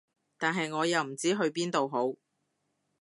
[0.39, 2.15] 但係我又唔知去邊度好